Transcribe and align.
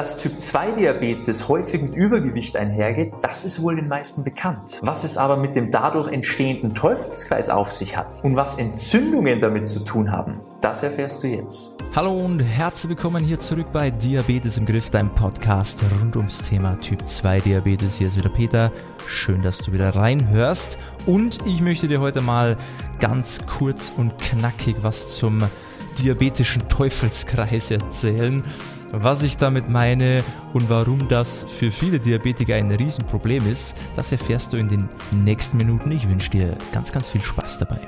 Dass 0.00 0.16
Typ-2-Diabetes 0.16 1.46
häufig 1.50 1.82
mit 1.82 1.94
Übergewicht 1.94 2.56
einhergeht, 2.56 3.12
das 3.20 3.44
ist 3.44 3.60
wohl 3.60 3.76
den 3.76 3.88
meisten 3.88 4.24
bekannt. 4.24 4.78
Was 4.80 5.04
es 5.04 5.18
aber 5.18 5.36
mit 5.36 5.56
dem 5.56 5.70
dadurch 5.70 6.10
entstehenden 6.10 6.74
Teufelskreis 6.74 7.50
auf 7.50 7.70
sich 7.70 7.98
hat 7.98 8.24
und 8.24 8.34
was 8.34 8.56
Entzündungen 8.56 9.42
damit 9.42 9.68
zu 9.68 9.80
tun 9.80 10.10
haben, 10.10 10.40
das 10.62 10.82
erfährst 10.82 11.22
du 11.22 11.26
jetzt. 11.26 11.76
Hallo 11.94 12.14
und 12.18 12.40
herzlich 12.40 12.88
willkommen 12.88 13.22
hier 13.22 13.40
zurück 13.40 13.66
bei 13.74 13.90
Diabetes 13.90 14.56
im 14.56 14.64
Griff, 14.64 14.88
deinem 14.88 15.10
Podcast 15.10 15.84
rund 16.00 16.16
ums 16.16 16.40
Thema 16.40 16.78
Typ 16.78 17.06
2 17.06 17.40
Diabetes. 17.40 17.96
Hier 17.96 18.06
ist 18.06 18.16
wieder 18.16 18.30
Peter. 18.30 18.72
Schön, 19.06 19.42
dass 19.42 19.58
du 19.58 19.70
wieder 19.74 19.94
reinhörst. 19.94 20.78
Und 21.04 21.40
ich 21.44 21.60
möchte 21.60 21.88
dir 21.88 22.00
heute 22.00 22.22
mal 22.22 22.56
ganz 23.00 23.44
kurz 23.44 23.92
und 23.94 24.16
knackig 24.16 24.76
was 24.80 25.08
zum 25.08 25.42
diabetischen 25.98 26.70
Teufelskreis 26.70 27.70
erzählen. 27.70 28.46
Was 28.92 29.22
ich 29.22 29.36
damit 29.36 29.68
meine 29.68 30.24
und 30.52 30.68
warum 30.68 31.06
das 31.08 31.44
für 31.44 31.70
viele 31.70 32.00
Diabetiker 32.00 32.56
ein 32.56 32.72
Riesenproblem 32.72 33.46
ist, 33.50 33.76
das 33.94 34.10
erfährst 34.10 34.52
du 34.52 34.56
in 34.56 34.68
den 34.68 34.88
nächsten 35.12 35.58
Minuten. 35.58 35.92
Ich 35.92 36.08
wünsche 36.10 36.30
dir 36.30 36.56
ganz, 36.72 36.90
ganz 36.90 37.06
viel 37.06 37.20
Spaß 37.20 37.58
dabei. 37.58 37.78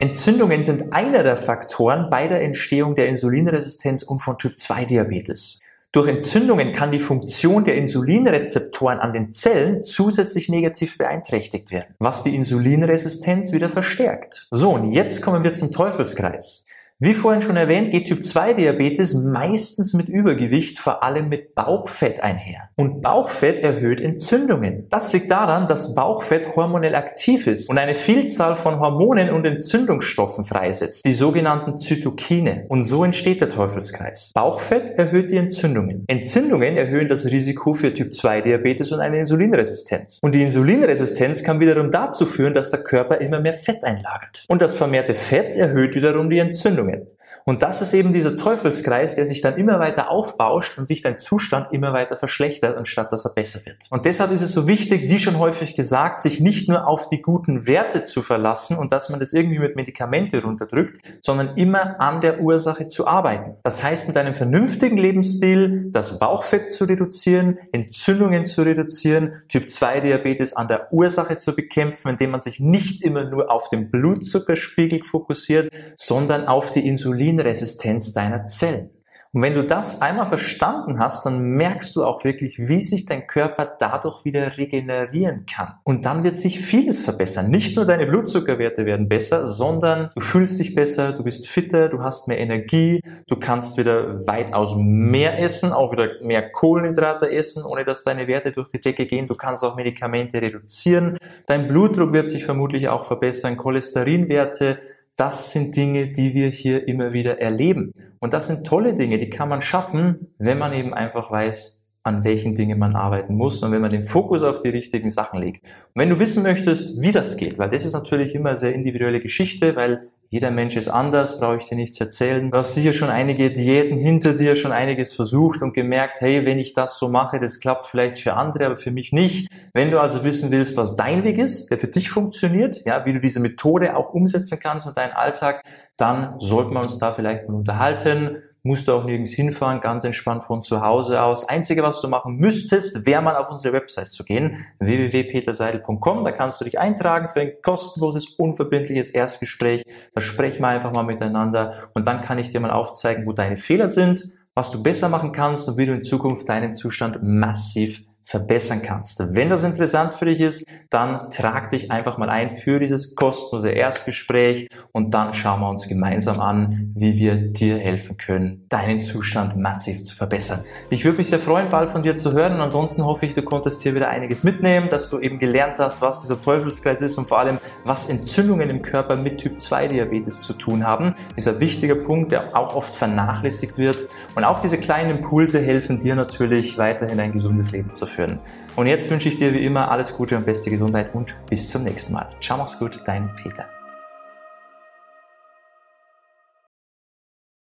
Entzündungen 0.00 0.64
sind 0.64 0.92
einer 0.92 1.22
der 1.22 1.36
Faktoren 1.36 2.10
bei 2.10 2.26
der 2.26 2.42
Entstehung 2.42 2.96
der 2.96 3.06
Insulinresistenz 3.06 4.02
und 4.02 4.18
von 4.18 4.36
Typ-2-Diabetes. 4.36 5.60
Durch 5.92 6.08
Entzündungen 6.08 6.72
kann 6.72 6.90
die 6.90 6.98
Funktion 6.98 7.64
der 7.64 7.76
Insulinrezeptoren 7.76 8.98
an 8.98 9.12
den 9.12 9.32
Zellen 9.32 9.84
zusätzlich 9.84 10.48
negativ 10.48 10.98
beeinträchtigt 10.98 11.70
werden, 11.70 11.94
was 12.00 12.24
die 12.24 12.34
Insulinresistenz 12.34 13.52
wieder 13.52 13.68
verstärkt. 13.68 14.48
So, 14.50 14.70
und 14.70 14.90
jetzt 14.90 15.22
kommen 15.22 15.44
wir 15.44 15.54
zum 15.54 15.70
Teufelskreis. 15.70 16.66
Wie 17.04 17.14
vorhin 17.14 17.42
schon 17.42 17.56
erwähnt, 17.56 17.90
geht 17.90 18.06
Typ-2-Diabetes 18.06 19.14
meistens 19.14 19.92
mit 19.92 20.08
Übergewicht, 20.08 20.78
vor 20.78 21.02
allem 21.02 21.28
mit 21.28 21.56
Bauchfett 21.56 22.22
einher. 22.22 22.68
Und 22.76 23.02
Bauchfett 23.02 23.64
erhöht 23.64 24.00
Entzündungen. 24.00 24.86
Das 24.88 25.12
liegt 25.12 25.28
daran, 25.28 25.66
dass 25.66 25.96
Bauchfett 25.96 26.54
hormonell 26.54 26.94
aktiv 26.94 27.48
ist 27.48 27.68
und 27.68 27.78
eine 27.78 27.96
Vielzahl 27.96 28.54
von 28.54 28.78
Hormonen 28.78 29.30
und 29.30 29.44
Entzündungsstoffen 29.44 30.44
freisetzt, 30.44 31.04
die 31.04 31.12
sogenannten 31.12 31.80
Zytokine. 31.80 32.66
Und 32.68 32.84
so 32.84 33.02
entsteht 33.02 33.40
der 33.40 33.50
Teufelskreis. 33.50 34.30
Bauchfett 34.32 34.96
erhöht 34.96 35.32
die 35.32 35.38
Entzündungen. 35.38 36.04
Entzündungen 36.06 36.76
erhöhen 36.76 37.08
das 37.08 37.26
Risiko 37.26 37.72
für 37.72 37.92
Typ-2-Diabetes 37.92 38.92
und 38.92 39.00
eine 39.00 39.18
Insulinresistenz. 39.18 40.20
Und 40.22 40.36
die 40.36 40.42
Insulinresistenz 40.44 41.42
kann 41.42 41.58
wiederum 41.58 41.90
dazu 41.90 42.26
führen, 42.26 42.54
dass 42.54 42.70
der 42.70 42.84
Körper 42.84 43.20
immer 43.20 43.40
mehr 43.40 43.54
Fett 43.54 43.82
einlagert. 43.82 44.44
Und 44.46 44.62
das 44.62 44.76
vermehrte 44.76 45.14
Fett 45.14 45.56
erhöht 45.56 45.96
wiederum 45.96 46.30
die 46.30 46.38
Entzündungen. 46.38 46.91
Entzündungen. 46.92 47.21
Und 47.44 47.62
das 47.62 47.82
ist 47.82 47.92
eben 47.94 48.12
dieser 48.12 48.36
Teufelskreis, 48.36 49.14
der 49.14 49.26
sich 49.26 49.40
dann 49.40 49.56
immer 49.56 49.78
weiter 49.78 50.10
aufbauscht 50.10 50.78
und 50.78 50.86
sich 50.86 51.02
dein 51.02 51.18
Zustand 51.18 51.72
immer 51.72 51.92
weiter 51.92 52.16
verschlechtert, 52.16 52.76
anstatt 52.76 53.12
dass 53.12 53.24
er 53.24 53.32
besser 53.32 53.60
wird. 53.66 53.78
Und 53.90 54.04
deshalb 54.04 54.30
ist 54.30 54.42
es 54.42 54.52
so 54.52 54.68
wichtig, 54.68 55.08
wie 55.08 55.18
schon 55.18 55.38
häufig 55.38 55.74
gesagt, 55.74 56.20
sich 56.20 56.40
nicht 56.40 56.68
nur 56.68 56.86
auf 56.86 57.08
die 57.08 57.22
guten 57.22 57.66
Werte 57.66 58.04
zu 58.04 58.22
verlassen 58.22 58.76
und 58.76 58.92
dass 58.92 59.08
man 59.08 59.20
das 59.20 59.32
irgendwie 59.32 59.58
mit 59.58 59.76
Medikamente 59.76 60.42
runterdrückt, 60.42 61.00
sondern 61.20 61.56
immer 61.56 62.00
an 62.00 62.20
der 62.20 62.40
Ursache 62.40 62.88
zu 62.88 63.06
arbeiten. 63.06 63.56
Das 63.62 63.82
heißt, 63.82 64.08
mit 64.08 64.16
einem 64.16 64.34
vernünftigen 64.34 64.96
Lebensstil 64.96 65.90
das 65.90 66.18
Bauchfett 66.18 66.72
zu 66.72 66.84
reduzieren, 66.84 67.58
Entzündungen 67.72 68.46
zu 68.46 68.62
reduzieren, 68.62 69.42
Typ-2-Diabetes 69.48 70.54
an 70.54 70.68
der 70.68 70.92
Ursache 70.92 71.38
zu 71.38 71.54
bekämpfen, 71.54 72.10
indem 72.10 72.30
man 72.30 72.40
sich 72.40 72.60
nicht 72.60 73.04
immer 73.04 73.24
nur 73.24 73.50
auf 73.50 73.68
den 73.70 73.90
Blutzuckerspiegel 73.90 75.02
fokussiert, 75.02 75.72
sondern 75.96 76.46
auf 76.46 76.72
die 76.72 76.86
Insulin 76.86 77.31
Insulinresistenz 77.32 78.12
deiner 78.12 78.46
Zellen. 78.46 78.90
Und 79.34 79.40
wenn 79.40 79.54
du 79.54 79.64
das 79.64 80.02
einmal 80.02 80.26
verstanden 80.26 80.98
hast, 80.98 81.24
dann 81.24 81.40
merkst 81.40 81.96
du 81.96 82.04
auch 82.04 82.22
wirklich, 82.22 82.58
wie 82.58 82.82
sich 82.82 83.06
dein 83.06 83.26
Körper 83.26 83.64
dadurch 83.64 84.26
wieder 84.26 84.58
regenerieren 84.58 85.46
kann. 85.46 85.76
Und 85.84 86.04
dann 86.04 86.22
wird 86.22 86.38
sich 86.38 86.60
vieles 86.60 87.00
verbessern. 87.00 87.48
Nicht 87.50 87.74
nur 87.74 87.86
deine 87.86 88.04
Blutzuckerwerte 88.04 88.84
werden 88.84 89.08
besser, 89.08 89.46
sondern 89.46 90.10
du 90.14 90.20
fühlst 90.20 90.60
dich 90.60 90.74
besser, 90.74 91.14
du 91.14 91.24
bist 91.24 91.48
fitter, 91.48 91.88
du 91.88 92.02
hast 92.02 92.28
mehr 92.28 92.40
Energie, 92.40 93.00
du 93.26 93.36
kannst 93.36 93.78
wieder 93.78 94.26
weitaus 94.26 94.74
mehr 94.76 95.40
essen, 95.40 95.72
auch 95.72 95.92
wieder 95.92 96.10
mehr 96.20 96.50
Kohlenhydrate 96.50 97.30
essen, 97.30 97.64
ohne 97.64 97.86
dass 97.86 98.04
deine 98.04 98.26
Werte 98.28 98.52
durch 98.52 98.68
die 98.68 98.80
Decke 98.80 99.06
gehen. 99.06 99.28
Du 99.28 99.34
kannst 99.34 99.64
auch 99.64 99.76
Medikamente 99.76 100.42
reduzieren. 100.42 101.16
Dein 101.46 101.68
Blutdruck 101.68 102.12
wird 102.12 102.28
sich 102.28 102.44
vermutlich 102.44 102.90
auch 102.90 103.06
verbessern, 103.06 103.56
Cholesterinwerte 103.56 104.78
das 105.16 105.52
sind 105.52 105.76
Dinge, 105.76 106.12
die 106.12 106.34
wir 106.34 106.48
hier 106.48 106.88
immer 106.88 107.12
wieder 107.12 107.40
erleben. 107.40 107.92
Und 108.18 108.32
das 108.32 108.46
sind 108.46 108.66
tolle 108.66 108.94
Dinge, 108.94 109.18
die 109.18 109.30
kann 109.30 109.48
man 109.48 109.62
schaffen, 109.62 110.34
wenn 110.38 110.58
man 110.58 110.72
eben 110.72 110.94
einfach 110.94 111.30
weiß, 111.30 111.82
an 112.04 112.24
welchen 112.24 112.56
Dingen 112.56 112.78
man 112.78 112.96
arbeiten 112.96 113.34
muss 113.34 113.62
und 113.62 113.70
wenn 113.70 113.80
man 113.80 113.90
den 113.90 114.04
Fokus 114.04 114.42
auf 114.42 114.62
die 114.62 114.70
richtigen 114.70 115.10
Sachen 115.10 115.40
legt. 115.40 115.62
Und 115.62 116.00
wenn 116.02 116.10
du 116.10 116.18
wissen 116.18 116.42
möchtest, 116.42 117.00
wie 117.00 117.12
das 117.12 117.36
geht, 117.36 117.58
weil 117.58 117.70
das 117.70 117.84
ist 117.84 117.92
natürlich 117.92 118.34
immer 118.34 118.50
eine 118.50 118.58
sehr 118.58 118.74
individuelle 118.74 119.20
Geschichte, 119.20 119.76
weil 119.76 120.08
jeder 120.32 120.50
Mensch 120.50 120.76
ist 120.76 120.88
anders, 120.88 121.38
brauche 121.38 121.58
ich 121.58 121.66
dir 121.66 121.74
nichts 121.76 122.00
erzählen. 122.00 122.50
Du 122.50 122.56
hast 122.56 122.72
sicher 122.72 122.94
schon 122.94 123.10
einige 123.10 123.50
Diäten 123.50 123.98
hinter 123.98 124.32
dir, 124.32 124.56
schon 124.56 124.72
einiges 124.72 125.12
versucht 125.12 125.60
und 125.60 125.74
gemerkt, 125.74 126.22
hey, 126.22 126.46
wenn 126.46 126.58
ich 126.58 126.72
das 126.72 126.98
so 126.98 127.10
mache, 127.10 127.38
das 127.38 127.60
klappt 127.60 127.86
vielleicht 127.86 128.16
für 128.16 128.32
andere, 128.32 128.64
aber 128.64 128.78
für 128.78 128.92
mich 128.92 129.12
nicht. 129.12 129.50
Wenn 129.74 129.90
du 129.90 130.00
also 130.00 130.24
wissen 130.24 130.50
willst, 130.50 130.78
was 130.78 130.96
dein 130.96 131.22
Weg 131.24 131.36
ist, 131.36 131.70
der 131.70 131.78
für 131.78 131.88
dich 131.88 132.08
funktioniert, 132.08 132.80
ja, 132.86 133.04
wie 133.04 133.12
du 133.12 133.20
diese 133.20 133.40
Methode 133.40 133.94
auch 133.94 134.14
umsetzen 134.14 134.58
kannst 134.58 134.86
in 134.86 134.94
deinen 134.94 135.12
Alltag, 135.12 135.62
dann 135.98 136.36
sollten 136.40 136.72
wir 136.72 136.80
uns 136.80 136.96
da 136.96 137.12
vielleicht 137.12 137.46
mal 137.46 137.56
unterhalten 137.56 138.38
musst 138.62 138.86
du 138.86 138.92
auch 138.92 139.04
nirgends 139.04 139.32
hinfahren, 139.32 139.80
ganz 139.80 140.04
entspannt 140.04 140.44
von 140.44 140.62
zu 140.62 140.82
Hause 140.82 141.22
aus. 141.22 141.48
Einzige, 141.48 141.82
was 141.82 142.00
du 142.00 142.08
machen 142.08 142.36
müsstest, 142.36 143.06
wäre 143.06 143.22
mal 143.22 143.36
auf 143.36 143.50
unsere 143.50 143.74
Website 143.74 144.12
zu 144.12 144.24
gehen, 144.24 144.66
www.peterseidel.com. 144.78 146.24
Da 146.24 146.32
kannst 146.32 146.60
du 146.60 146.64
dich 146.64 146.78
eintragen 146.78 147.28
für 147.28 147.40
ein 147.40 147.52
kostenloses, 147.62 148.34
unverbindliches 148.38 149.10
Erstgespräch. 149.10 149.84
Da 150.14 150.20
sprechen 150.20 150.62
wir 150.62 150.68
einfach 150.68 150.92
mal 150.92 151.02
miteinander 151.02 151.90
und 151.94 152.06
dann 152.06 152.20
kann 152.22 152.38
ich 152.38 152.50
dir 152.50 152.60
mal 152.60 152.70
aufzeigen, 152.70 153.26
wo 153.26 153.32
deine 153.32 153.56
Fehler 153.56 153.88
sind, 153.88 154.32
was 154.54 154.70
du 154.70 154.82
besser 154.82 155.08
machen 155.08 155.32
kannst 155.32 155.68
und 155.68 155.76
wie 155.76 155.86
du 155.86 155.92
in 155.92 156.04
Zukunft 156.04 156.48
deinen 156.48 156.74
Zustand 156.74 157.22
massiv 157.22 158.04
verbessern 158.24 158.82
kannst. 158.82 159.22
Wenn 159.34 159.50
das 159.50 159.64
interessant 159.64 160.14
für 160.14 160.26
dich 160.26 160.40
ist, 160.40 160.64
dann 160.90 161.30
trag 161.30 161.70
dich 161.70 161.90
einfach 161.90 162.18
mal 162.18 162.30
ein 162.30 162.50
für 162.50 162.78
dieses 162.78 163.14
kostenlose 163.14 163.70
Erstgespräch 163.70 164.68
und 164.92 165.12
dann 165.12 165.34
schauen 165.34 165.60
wir 165.60 165.68
uns 165.68 165.88
gemeinsam 165.88 166.40
an, 166.40 166.92
wie 166.94 167.18
wir 167.18 167.36
dir 167.36 167.78
helfen 167.78 168.16
können, 168.16 168.66
deinen 168.68 169.02
Zustand 169.02 169.56
massiv 169.56 170.04
zu 170.04 170.14
verbessern. 170.14 170.64
Ich 170.90 171.04
würde 171.04 171.18
mich 171.18 171.28
sehr 171.28 171.38
freuen, 171.38 171.68
bald 171.68 171.90
von 171.90 172.02
dir 172.02 172.16
zu 172.16 172.32
hören 172.32 172.54
und 172.54 172.60
ansonsten 172.60 173.04
hoffe 173.04 173.26
ich, 173.26 173.34
du 173.34 173.42
konntest 173.42 173.82
hier 173.82 173.94
wieder 173.94 174.08
einiges 174.08 174.44
mitnehmen, 174.44 174.88
dass 174.88 175.10
du 175.10 175.18
eben 175.18 175.38
gelernt 175.38 175.78
hast, 175.78 176.00
was 176.00 176.20
dieser 176.20 176.40
Teufelskreis 176.40 177.00
ist 177.00 177.18
und 177.18 177.28
vor 177.28 177.38
allem, 177.38 177.58
was 177.84 178.08
Entzündungen 178.08 178.70
im 178.70 178.82
Körper 178.82 179.16
mit 179.16 179.38
Typ 179.38 179.60
2 179.60 179.88
Diabetes 179.88 180.42
zu 180.42 180.52
tun 180.52 180.86
haben. 180.86 181.14
Dieser 181.36 181.58
wichtige 181.60 181.96
Punkt, 181.96 182.32
der 182.32 182.56
auch 182.56 182.74
oft 182.74 182.94
vernachlässigt 182.94 183.78
wird 183.78 183.98
und 184.34 184.44
auch 184.44 184.60
diese 184.60 184.78
kleinen 184.78 185.18
Impulse 185.18 185.60
helfen 185.60 186.00
dir 186.00 186.14
natürlich 186.14 186.78
weiterhin 186.78 187.20
ein 187.20 187.32
gesundes 187.32 187.72
Leben 187.72 187.94
zu 187.94 188.06
führen. 188.12 188.38
Und 188.76 188.86
jetzt 188.86 189.10
wünsche 189.10 189.28
ich 189.28 189.36
dir 189.38 189.52
wie 189.52 189.64
immer 189.64 189.90
alles 189.90 190.14
Gute 190.14 190.36
und 190.36 190.46
beste 190.46 190.70
Gesundheit 190.70 191.14
und 191.14 191.34
bis 191.50 191.68
zum 191.68 191.82
nächsten 191.82 192.12
Mal. 192.12 192.28
Ciao, 192.40 192.56
mach's 192.58 192.78
gut, 192.78 193.00
dein 193.04 193.34
Peter. 193.36 193.66